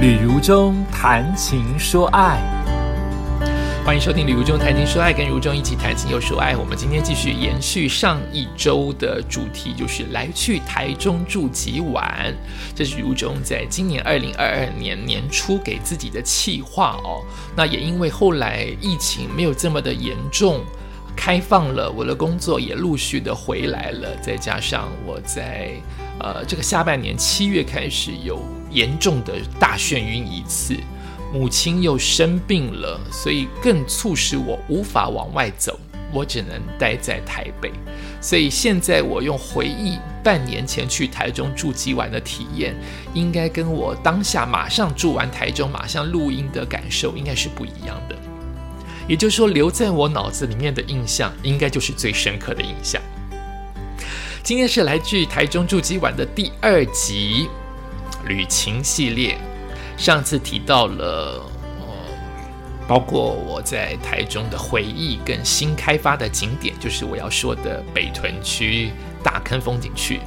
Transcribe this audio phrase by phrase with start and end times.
[0.00, 2.40] 旅如中谈情说爱，
[3.84, 6.56] 欢迎收听《旅如中谈情说爱》，跟如中一起谈情又说爱。
[6.56, 12.34] 我们今天继续延续上一周的主题，就是来去台中住几晚。
[12.74, 17.20] 这是如中在今年二零二二年年初给自己的企划哦。
[17.54, 20.64] 那也因为后来疫情没有这么的严重。
[21.20, 25.74] 开放了，我的工作也陆续的回来了，再加上我在
[26.18, 30.74] 呃这个下半年七月开始有严重的大眩晕一次，
[31.30, 35.78] 母亲又生病了，所以更促使我无法往外走，
[36.10, 37.70] 我只能待在台北。
[38.22, 42.74] 所以现在我用回忆半年前去台中住几晚的体验，
[43.12, 48.16] 应该跟我当下马上住完台中马上录音的感受应该是不一样的。
[49.10, 53.02] 也就是说，留在我脑子里面的印象，应该就是最深刻的印象。
[54.40, 57.48] 今天是来自台中住几晚的第二集
[58.26, 59.36] 旅行系列。
[59.96, 61.44] 上次提到了，
[61.80, 61.86] 呃，
[62.86, 68.92] 包括我在台中的回忆跟新开发的景点，就是我要说的北屯区
[69.24, 70.20] 大坑风景区，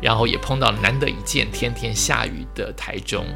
[0.00, 3.26] 然后也碰到难得一见天天下雨的台中。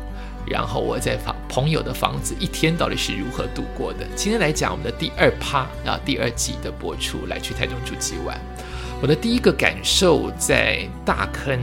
[0.46, 4.06] 然后我在房朋友的房子一天到底是如何度过的？
[4.14, 8.38] 今天来讲我们的第二趴啊，第二季的播出，来去台中住几晚。
[9.00, 11.58] 我的第一个感受在大坑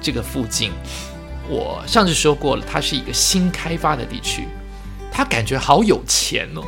[0.00, 0.72] 这个附近，
[1.48, 4.48] 我上次说过了，它是一个新开发的地区，
[5.12, 6.62] 它感觉好有钱哦。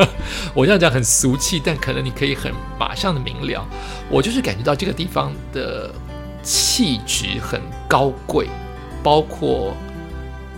[0.54, 3.66] 我这样讲很俗气，但可能你可以很马上的明了，
[4.08, 5.90] 我就是感觉到这个地方的
[6.42, 8.48] 气质很高贵，
[9.02, 9.74] 包括。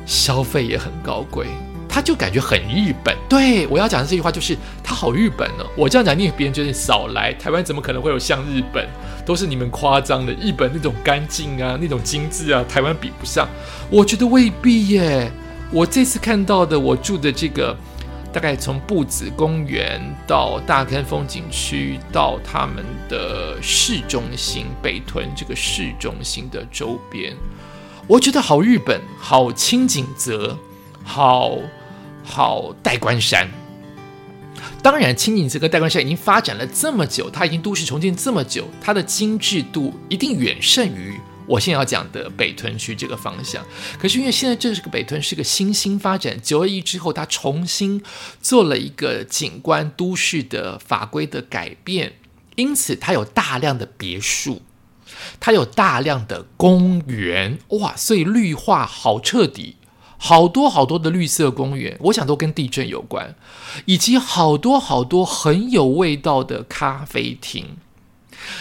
[0.06, 1.48] 消费也很高贵，
[1.88, 3.14] 他就感觉很日本。
[3.28, 5.64] 对我要讲的这句话就是，他好日本呢。
[5.76, 8.88] 我这样讲，你别人觉得少来台湾，怎么可能会有像日本？
[9.26, 13.48] 都是你们夸张的，日本那种干净啊，那种精致啊，台湾比不上。
[13.90, 15.30] 我觉得未必耶。
[15.72, 17.76] 我这次看到的，我住的这个，
[18.32, 27.34] 大概从步子公园到大坑风景区，到他们的市中心北屯这个市中心的周边。
[28.08, 30.56] 我觉得好日本，好清景泽，
[31.02, 31.58] 好
[32.22, 33.50] 好代官山。
[34.80, 41.18] 当然，清景泽跟代官山已经发展了这么久，它已经都市重建这么久，它的精致度一定远胜于
[41.48, 43.64] 我现在要讲的北屯区这个方向。
[43.98, 48.00] 可是因为现在这是个北屯，是个新兴发展，九二一之后，它重新
[48.40, 52.12] 做了一个景观都市的法规的改变，
[52.54, 54.62] 因此它有大量的别墅。
[55.40, 59.76] 它有大量的公园哇，所以绿化好彻底，
[60.18, 63.34] 好多好多的绿色公园，我想都跟地震有关，
[63.84, 67.76] 以及好多好多很有味道的咖啡厅。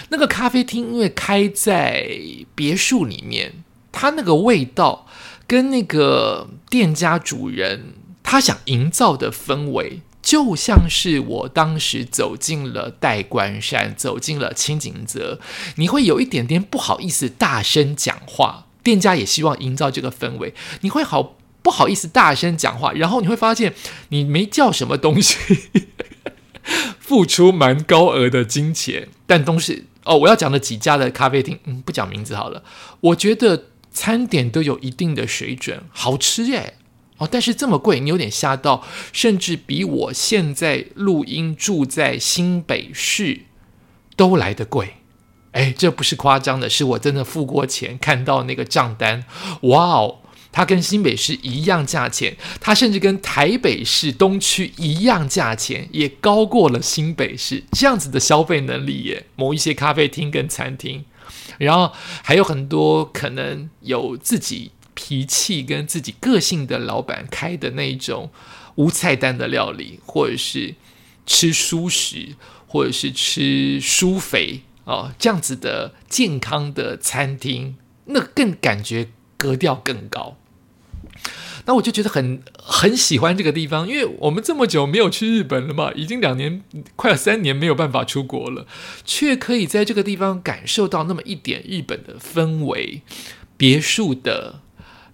[0.09, 2.09] 那个咖啡厅因为开在
[2.55, 5.05] 别墅里面，它那个味道
[5.45, 7.93] 跟那个店家主人
[8.23, 10.01] 他想营造的氛围。
[10.25, 15.39] 就像是我当时走进了代官山，走进了清景泽，
[15.75, 18.65] 你会有一点点不好意思大声讲话。
[18.81, 23.75] 店家也希望营造这个氛围，你会好不好意思大声讲话，然后你会发现
[24.09, 25.37] 你没叫什么东西，
[26.99, 32.63] 付出蛮高额的金钱，但东西哦，我要讲的几家的咖啡厅，嗯，不讲名字好了。
[33.01, 36.73] 我觉得餐点都有一定的水准，好吃耶。
[37.17, 43.43] 哦，但是这么贵，你有点吓到，甚至比我现在录音住在新北市
[44.17, 44.95] 都来得贵。
[45.53, 49.23] 哎，这不是夸张的，是我真的付过钱，看到那个账单，
[49.61, 50.17] 哇哦，
[50.51, 59.25] 它跟新北市一样价钱，它甚至跟台北市东区一样价钱，也高过了新北市这样子的消费能力耶。
[59.37, 61.05] 某一些咖啡厅跟餐厅，
[61.57, 64.71] 然后还有很多可能有自己。
[64.95, 68.31] 脾气跟自己个性的老板开的那种
[68.75, 70.73] 无菜单的料理，或者是
[71.27, 72.35] 吃蔬食，
[72.65, 80.37] 或者是吃蔬肥哦，这样子的健康的餐厅，那更感觉格调更高。
[81.67, 86.63] 那我就觉得很很喜欢这个地方，因为我们这么久没有去日本了嘛，已经两年
[86.95, 88.67] 快要三年没有办法出国了，
[89.03, 93.01] 却可以在这个地方感受到那么一点日本的氛围，
[93.57, 94.61] 别墅的。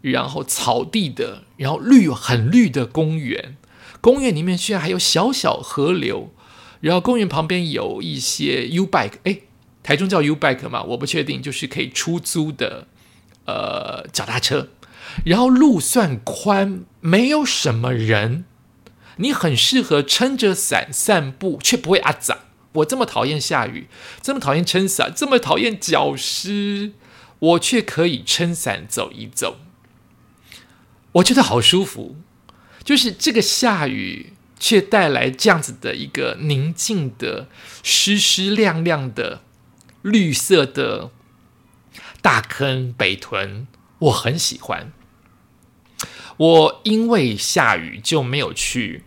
[0.02, 3.58] 然后草地的，然后绿很绿的公园，
[4.02, 6.34] 公园里面居然还有小小河流，
[6.80, 9.40] 然后公园旁边有一些 U bike，哎，
[9.84, 12.88] 台中叫 U bike 嘛，我不确定，就是可以出租的，
[13.46, 14.70] 呃，脚踏车，
[15.24, 18.46] 然后路算宽，没有什么人，
[19.18, 22.40] 你很适合撑着伞散步，却不会阿脏。
[22.74, 23.88] 我这么讨厌下雨，
[24.22, 26.94] 这么讨厌撑伞，这么讨厌脚湿，
[27.40, 29.58] 我却可以撑伞走一走。
[31.14, 32.16] 我觉得好舒服。
[32.84, 37.48] 就是这个下雨，却带来这样子的一个宁静的、
[37.84, 39.42] 湿湿亮亮的、
[40.02, 41.12] 绿色的
[42.22, 43.68] 大坑北屯，
[44.00, 44.92] 我很喜欢。
[46.38, 49.04] 我因为下雨就没有去。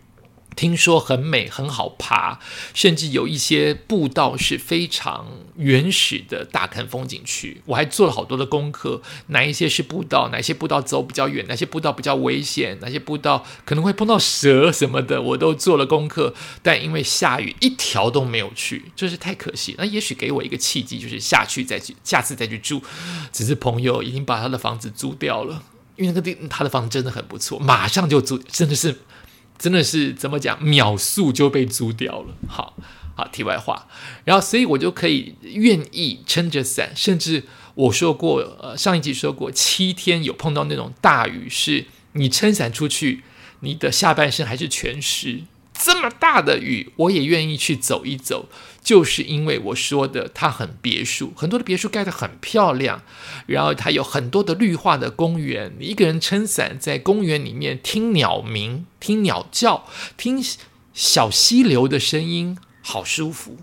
[0.55, 2.39] 听说很美，很好爬，
[2.73, 7.61] 甚至有一些步道是非常原始的大坑风景区。
[7.65, 16.33] 我还做了好多的功课，哪一些是步道，哪些步道走比较远，哪些步道比较危险，哪些步道可能会碰到蛇什么的，我都做了功课。
[16.63, 19.75] 但因为下雨，一条都没有去，真是太可惜。
[19.77, 22.81] 那也许给我一个契机，就是下去再去，下次再去住。
[23.31, 25.63] 只是朋友已经把他的房子租掉了，
[25.97, 28.99] 因为那个地他的房子真的很不错，马上就租，真的是。
[29.57, 32.35] 真的是怎么讲，秒速就被租掉了。
[32.47, 32.75] 好
[33.15, 33.87] 好，题外话，
[34.25, 37.43] 然后所以我就可以愿意撑着伞，甚至
[37.73, 43.23] 我说过，呃，上一集说过，七天有碰到那种大雨，是你撑伞出去，
[43.61, 45.43] 你的下半身还是全湿。
[45.85, 48.49] 这么大的雨，我也愿意去走一走，
[48.81, 53.03] 就是因为我说的，它很别墅，很多的别墅盖得很漂亮，
[53.45, 59.85] 然后它有很多的绿化的公园，你一个人撑伞在公园里面听鸟鸣、听鸟叫、
[60.17, 60.43] 听
[60.95, 63.57] 小溪流的声音，好舒服。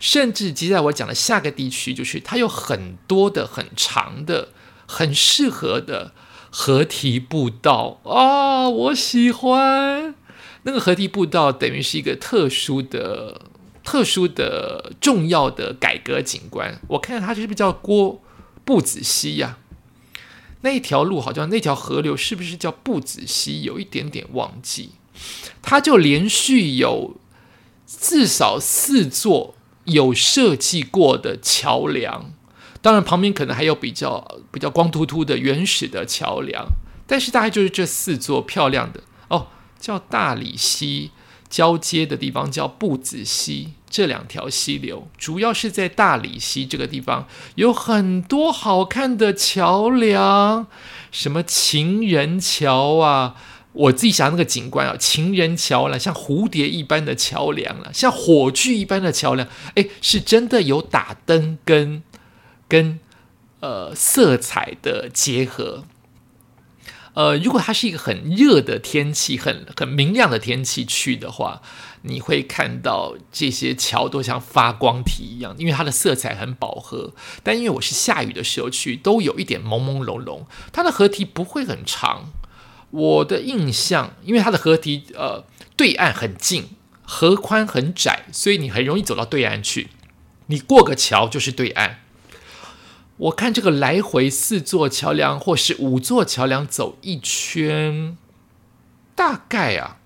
[0.00, 4.48] 甚至接下来我讲的下个地区，就是它有很多的很长的、
[4.88, 6.12] 很适合的
[6.50, 10.16] 河堤步道啊，我喜欢。
[10.62, 13.42] 那个河堤步道等于是一个特殊的、
[13.84, 16.80] 特殊的、重要的改革景观。
[16.88, 18.22] 我看看它是不是叫郭
[18.64, 19.58] 步子溪呀？
[20.62, 23.62] 那一条路好像那条河流是不是叫步子溪？
[23.62, 24.90] 有一点点忘记。
[25.62, 27.16] 它就连续有
[27.86, 29.54] 至少四座
[29.84, 32.32] 有设计过的桥梁，
[32.82, 36.66] 当然旁边可能还有比较比较光秃秃的原始的桥梁，
[37.06, 39.46] 但是大概就是这四座漂亮的哦。
[39.78, 41.10] 叫大理溪
[41.48, 50.66] 交接的地方叫步子溪，这两条溪流主要是在大理溪这个地方有很多好看的桥梁，
[51.10, 53.34] 什么情人桥啊，
[53.72, 62.02] 我自己想那个景观啊，情人桥了，像蝴蝶一般的桥梁了，像火炬一般的桥梁，哎，是真的有打灯跟
[62.68, 63.00] 跟
[63.60, 65.84] 呃色彩的结合。
[67.18, 71.60] 呃，如果它是一个很热的天气，很很明亮的天气去的话，
[72.02, 77.12] 你会看到这些桥都像发光体一样，因为它的色彩很饱和。
[77.42, 80.42] 但因为我是下雨的时候去，都有一点朦朦胧胧。
[80.72, 82.30] 它的河堤不会很长，
[82.92, 85.44] 我的印象，因为它的河堤呃
[85.76, 86.68] 对岸很近，
[87.02, 89.88] 河宽很窄，所以你很容易走到对岸去。
[90.46, 91.98] 你过个桥就是对岸。
[93.18, 98.16] 我看这个来回四座桥梁或是五座桥梁走一圈，
[99.16, 99.98] 大概啊，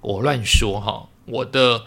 [0.00, 1.08] 我乱说哈。
[1.26, 1.84] 我的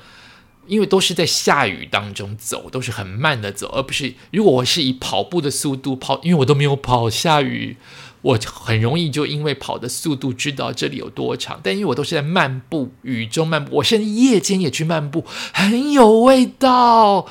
[0.68, 7.76] 因为都是在下雨当中走，都是很慢的走，而不是如果我是以跑步的速度跑，因为我都没有跑下雨，
[8.22, 11.60] 我很容易就因为跑的速度知道这里有多长。
[11.62, 17.28] 但因为我都是在漫步雨中漫步，我甚至夜间也去漫步，很有味道。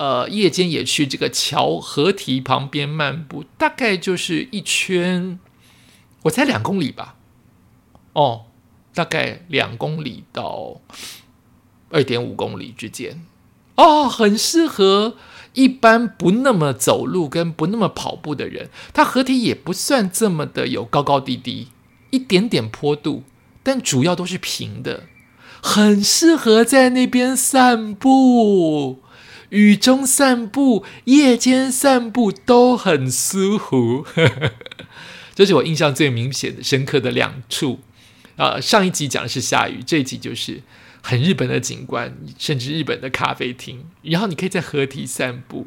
[0.00, 5.38] 呃，夜间也去这个桥河堤旁边漫步，大概就是一圈，
[6.22, 7.16] 我猜两公里吧。
[8.14, 8.46] 哦，
[8.94, 10.80] 大概两公里到
[11.90, 13.26] 二点五公里之间。
[13.74, 15.16] 哦，很适合
[15.52, 18.70] 一般不那么走路跟不那么跑步的人。
[18.94, 21.68] 它河堤也不算这么的有高高低低，
[22.08, 23.24] 一点点坡度，
[23.62, 25.02] 但主要都是平的，
[25.62, 29.00] 很适合在那边散步。
[29.50, 34.06] 雨中散步，夜间散步都很舒服，
[35.34, 37.80] 这是我印象最明显的、深刻的两处。
[38.36, 40.62] 啊，上一集讲的是下雨，这一集就是
[41.02, 43.84] 很日本的景观，甚至日本的咖啡厅。
[44.02, 45.66] 然后你可以在河堤散步，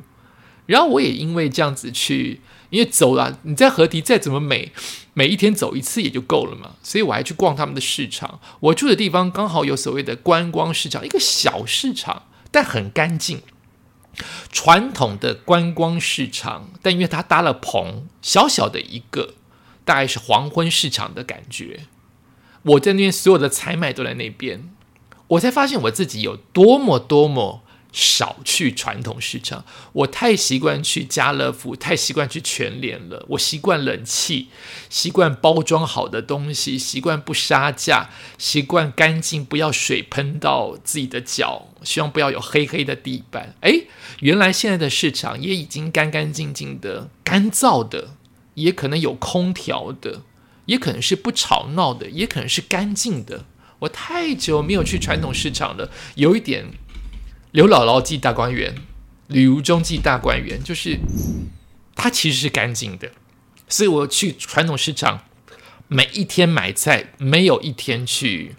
[0.65, 4.71] 然后我也因为这样子去，因为走了，你在河堤再怎么美，
[5.13, 6.71] 每一天走一次也就够了嘛。
[6.81, 8.39] 所以我还去逛他们的市场。
[8.59, 13.41] 我住的地方刚好有所谓的观光市场，一个小市场，但很干净。
[14.51, 19.33] 传统的观光市场，但因为它搭了棚，小小的一个，
[19.83, 21.87] 大概是黄昏市场的感觉。
[22.63, 24.69] 我在那边所有的采买都在那边，
[25.27, 27.62] 我才发现我自己有多么多么。
[27.93, 33.23] 少去传统市场，我太习惯去家乐福，太习惯去全联了。
[33.29, 34.49] 我习惯冷气，
[34.89, 38.09] 习惯包装好的东西，习惯不杀价，
[38.39, 43.55] 习惯干净，不要水喷到自己的脚，希望不要有黑黑的地板。
[43.61, 43.87] 诶，
[44.21, 48.15] 原来现在的市场也已经干干净净的、干燥的，
[48.55, 50.23] 也可能有空调的，
[50.65, 53.45] 也可能是不吵闹的，也可能是干净的。
[53.79, 56.65] 我太久没有去传统市场了，有一点
[57.53, 58.75] 刘姥姥记大观园，
[59.27, 60.97] 吕如中记大观园，就是
[61.95, 63.11] 它其实是干净的。
[63.69, 65.23] 所以我去传统市场，
[65.87, 68.55] 每一天买菜，没有一天去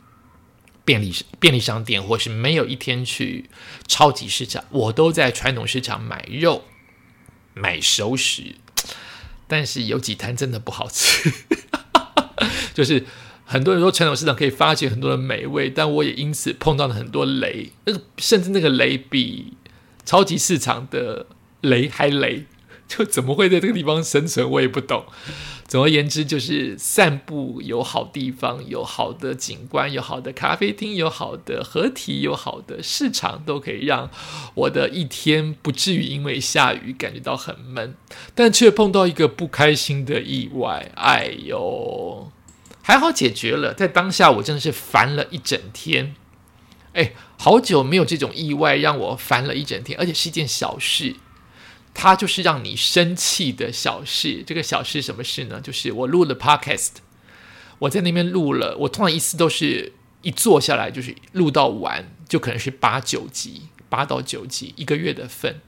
[0.84, 3.50] 便利便利商店，或是没有一天去
[3.88, 6.64] 超级市场，我都在传统市场买肉、
[7.52, 8.54] 买熟食。
[9.48, 11.32] 但是有几摊真的不好吃，
[12.72, 13.04] 就是
[13.44, 19.54] 很多人说传统市场可以发掘很多的美味，但我也因此碰到了很多雷，那个甚至那个雷比
[20.04, 21.26] 超级市场的
[21.60, 22.44] 雷还雷，
[22.88, 25.04] 就怎么会在这个地方生存，我也不懂。
[25.66, 34.10] 总而言之，就是散步有好地方，有好的景观，有好的咖啡厅，有好的合体，有好的市场，都可以让
[34.54, 37.94] 我的一天不至于因为下雨感觉到很闷，
[38.34, 40.92] 但却碰到一个不开心的意外。
[40.96, 42.30] 哎呦，
[42.86, 46.14] 还好解决了，在当下我真的是烦了一整天。
[46.92, 51.16] 哎，好久没有这种意外让我烦了一整天，而且是一件小事。
[51.94, 54.44] 它就是让你生气的小事。
[54.46, 55.62] 这个小事什么事呢？
[55.62, 56.90] 就是我录了 podcast，
[57.78, 58.76] 我在那边录了。
[58.80, 65.62] 我通常一次都是一坐下来就是录到完，就可能是八九集，八到九集一个月的份。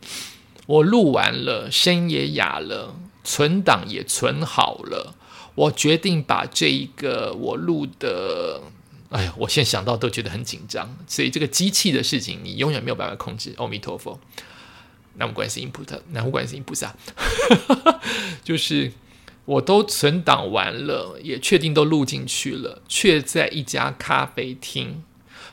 [0.66, 5.14] 我录完了，声音也哑了，存档也存好了。
[5.56, 8.62] 我决定把这一个我录的，
[9.10, 10.96] 哎呀，我现在想到都觉得很紧张。
[11.08, 13.52] 所以这个机器的事情，你永远没有办法控制。
[13.56, 14.20] 阿弥陀佛。
[15.18, 16.94] 南无观世音菩萨，南无观世音菩萨，
[18.44, 18.92] 就是
[19.46, 25.02] 我都存档完了，也确定都录进去了，却在一家咖啡厅，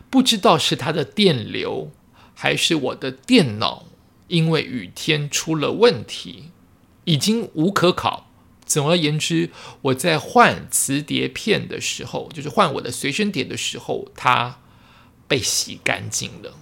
[0.10, 1.92] 不知道是它的电流
[2.36, 3.86] 还是我的电脑，
[4.28, 6.50] 因为雨天出了问题，
[7.06, 8.28] 已经无可考。
[8.74, 9.52] 总而言之，
[9.84, 14.58] 我在换磁碟片的时候，就是换我的随身碟的时候，它
[15.28, 16.56] 被洗干净了。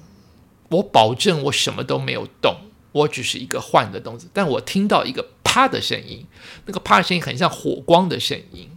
[0.72, 2.58] 我保证，我什么都没有动。
[2.92, 6.26] 我只是一个换的动作，但我听到一个啪的声音，
[6.66, 8.72] 那个啪的声音很像火光的声音。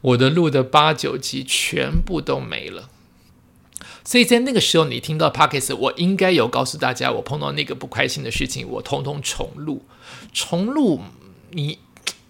[0.00, 2.88] 我的录的八九集全部都没了，
[4.02, 9.84] 所以在那个时候，你听到 p o c k e t 我应该有告诉大家，我碰到那个不开心的事情，我通通重录。
[10.32, 11.02] 重录，
[11.54, 11.78] 你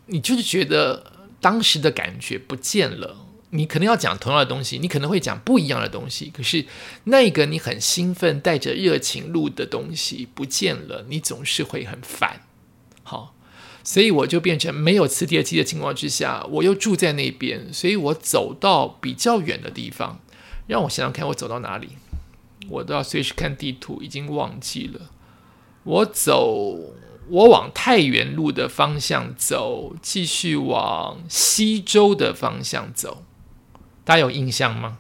[0.07, 3.17] 你就是觉得当时的感觉不见了。
[3.51, 6.29] 你可能要讲同样的东西，你可能会讲不一样的东西。
[6.35, 6.67] 可是
[7.05, 12.41] 那个你很兴奋、带着热情录的东西不见了，你总是会很烦。
[13.05, 13.37] 好，
[13.85, 20.21] 所以我就变成没有磁碟机的情况之下，我又住在那边，所以我走到比较远的地方。
[20.67, 21.91] 让我想想看，我走到哪里？
[22.69, 25.13] 我都要随时看地图，已经忘记了。
[25.85, 26.95] 我走，
[27.29, 33.25] 我往太原路的方向走，继续往西周的方向走。
[34.05, 34.99] 大家有印象吗？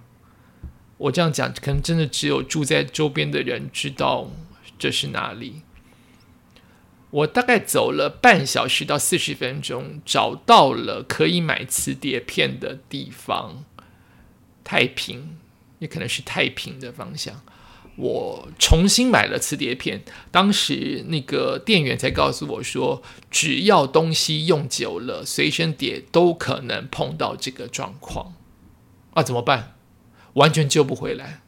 [0.96, 4.30] 我这样讲，可能真的只有住在周边的人知道
[4.78, 5.62] 这是哪里。
[7.10, 13.64] 我大概走了半小时到四十分钟，找到了可以买磁碟片的地方。
[14.64, 15.36] 太平，
[15.78, 17.42] 也可能是太平的方向。
[17.96, 28.34] 我重新买了磁碟片，当时那个店员才告诉我说，只要东西用久了，随身碟都可能碰到这个状况。
[29.12, 29.76] 啊，怎么办？
[30.32, 31.42] 完全救不回来，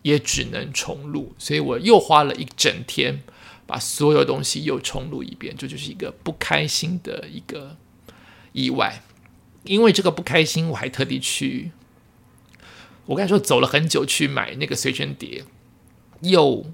[0.00, 1.34] 也只能重录。
[1.36, 3.22] 所以我又花了一整天，
[3.66, 5.54] 把所有东西又重录一遍。
[5.54, 7.76] 这就是一个不开心的一个
[8.52, 9.02] 意外。
[9.64, 11.72] 因为这个不开心，我还特地去，
[13.04, 15.44] 我刚才说走了很久去买那个随身碟，
[16.20, 16.66] 又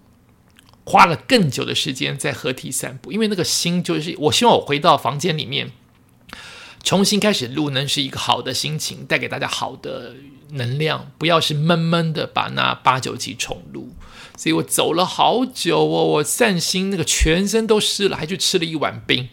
[0.84, 3.12] 花了更久的时间在合体散步。
[3.12, 5.72] 因为那个心就是，我希望我回到房间里面。
[6.82, 10.14] 重新开始录能，是一个好的心情，带给大家好的
[10.50, 13.90] 能量，不要是闷闷的把那八九集重录。
[14.36, 19.28] 所以我走了好久哦，我散心，那个全身都湿了，还去吃了一碗冰，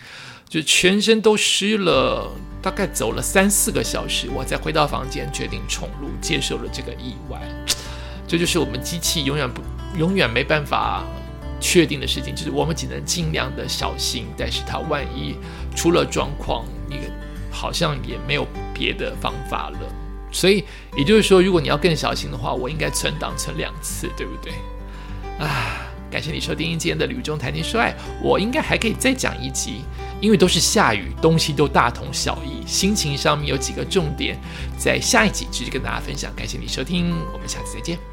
[0.50, 7.40] 就全身都湿了，大概走了三四个小时，我再回到房间，决定重录，接受了这个意外。
[8.28, 9.62] 这就是我们机器永远不
[9.98, 11.04] 永远没办法
[11.60, 15.36] 确定的事情，就是我们只能尽量的小心，但是它万一
[15.76, 16.98] 出了状况，你。
[17.56, 19.80] 好像也没有别的方法了，
[20.32, 20.66] 所以
[20.98, 24.52] 也就是说，如果你要更小心的话，我应该存档存两次，对不对？
[25.38, 27.92] 啊，感谢你收听今天的《旅中谈情说爱》，
[28.24, 29.84] 我应该还可以再讲一集，
[30.20, 34.36] 因为都是下雨，东西都大同小异，心情上面有几个重点，
[34.76, 36.34] 在下一集继续跟大家分享。
[36.36, 38.13] 感谢你收听，我们下次再见。